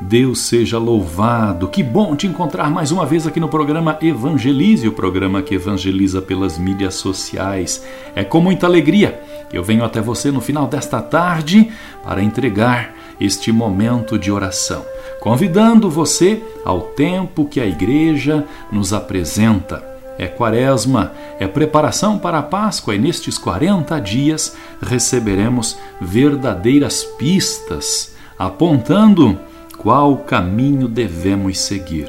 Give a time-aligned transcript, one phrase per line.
[0.00, 1.68] Deus seja louvado.
[1.68, 6.20] Que bom te encontrar mais uma vez aqui no programa Evangelize, o programa que evangeliza
[6.20, 7.84] pelas mídias sociais.
[8.14, 11.70] É com muita alegria que eu venho até você no final desta tarde
[12.02, 14.84] para entregar este momento de oração,
[15.20, 22.42] convidando você ao tempo que a igreja nos apresenta é quaresma, é preparação para a
[22.42, 29.38] Páscoa e nestes 40 dias receberemos verdadeiras pistas apontando
[29.86, 32.08] qual caminho devemos seguir.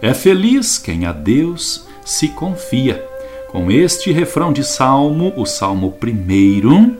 [0.00, 3.06] É feliz quem a Deus se confia.
[3.50, 6.96] Com este refrão de salmo, o salmo primeiro,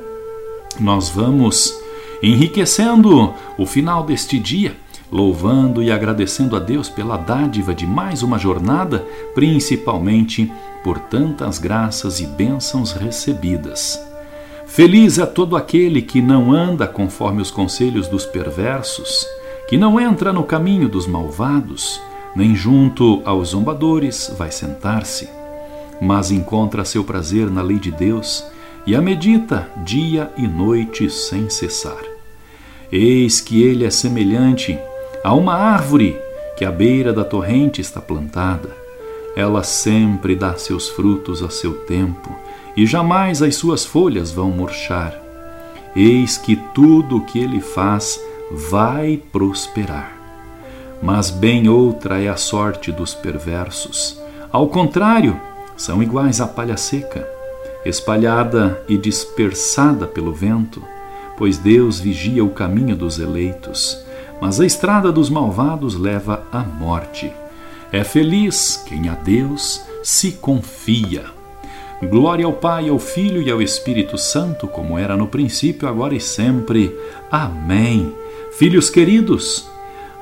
[0.79, 1.75] nós vamos
[2.23, 4.77] enriquecendo o final deste dia
[5.11, 9.03] louvando e agradecendo a Deus pela dádiva de mais uma jornada,
[9.35, 10.53] principalmente
[10.85, 13.99] por tantas graças e bênçãos recebidas.
[14.67, 19.27] Feliz é todo aquele que não anda conforme os conselhos dos perversos,
[19.73, 21.99] que não entra no caminho dos malvados,
[22.37, 25.31] nem junto aos zombadores vai sentar-se,
[25.99, 28.45] mas encontra seu prazer na lei de Deus
[28.87, 32.05] e a medita dia e noite sem cessar.
[32.93, 34.79] Eis que ele é semelhante
[35.25, 36.19] Há uma árvore
[36.55, 38.77] que à beira da torrente está plantada.
[39.35, 42.37] Ela sempre dá seus frutos a seu tempo,
[42.77, 45.19] e jamais as suas folhas vão murchar.
[45.97, 48.21] Eis que tudo o que ele faz
[48.55, 50.13] vai prosperar.
[51.03, 54.21] Mas bem outra é a sorte dos perversos.
[54.51, 55.41] Ao contrário,
[55.77, 57.29] são iguais à palha seca,
[57.85, 60.83] espalhada e dispersada pelo vento,
[61.37, 63.99] pois Deus vigia o caminho dos eleitos
[64.43, 67.33] mas a estrada dos malvados leva à morte.
[67.93, 71.27] É feliz quem a Deus se confia.
[72.03, 76.21] Glória ao Pai, ao Filho e ao Espírito Santo, como era no princípio, agora e
[76.21, 76.93] sempre.
[77.31, 78.13] Amém.
[78.53, 79.67] Filhos queridos,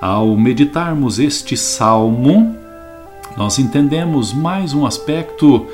[0.01, 2.57] ao meditarmos este salmo,
[3.37, 5.67] nós entendemos mais um aspecto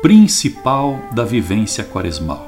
[0.00, 2.46] principal da vivência quaresmal.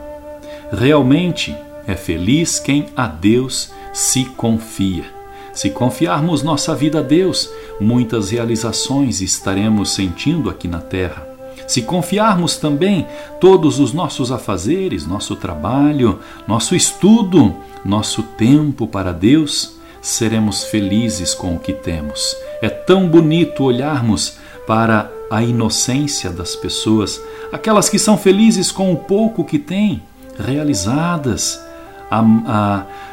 [0.72, 1.54] Realmente
[1.86, 5.04] é feliz quem a Deus se confia.
[5.52, 11.29] Se confiarmos nossa vida a Deus, muitas realizações estaremos sentindo aqui na terra.
[11.70, 13.06] Se confiarmos também
[13.40, 17.54] todos os nossos afazeres, nosso trabalho, nosso estudo,
[17.84, 22.36] nosso tempo para Deus, seremos felizes com o que temos.
[22.60, 24.36] É tão bonito olharmos
[24.66, 27.22] para a inocência das pessoas,
[27.52, 30.02] aquelas que são felizes com o pouco que têm,
[30.36, 31.64] realizadas,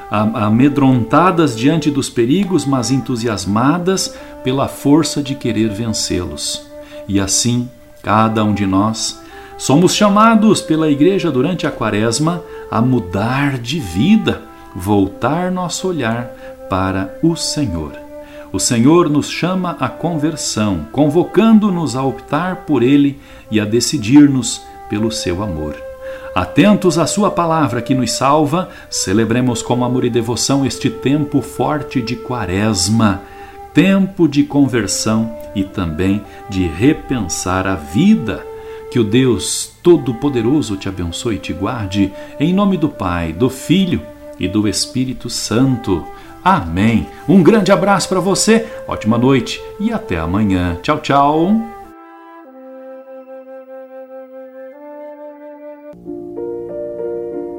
[0.09, 6.65] amedrontadas diante dos perigos, mas entusiasmadas pela força de querer vencê-los.
[7.07, 7.69] E assim,
[8.07, 9.21] cada um de nós
[9.57, 12.41] somos chamados pela Igreja durante a Quaresma
[12.71, 16.31] a mudar de vida, voltar nosso olhar
[16.69, 17.91] para o Senhor.
[18.53, 23.19] O Senhor nos chama à conversão, convocando-nos a optar por Ele
[23.51, 25.75] e a decidir-nos pelo seu amor.
[26.33, 32.01] Atentos à Sua palavra que nos salva, celebremos com amor e devoção este tempo forte
[32.01, 33.21] de Quaresma,
[33.77, 38.43] tempo de conversão e também de repensar a vida.
[38.89, 44.01] Que o Deus Todo-Poderoso te abençoe e te guarde, em nome do Pai, do Filho
[44.39, 46.03] e do Espírito Santo.
[46.43, 47.05] Amém.
[47.29, 50.79] Um grande abraço para você, ótima noite e até amanhã.
[50.81, 51.76] Tchau, tchau.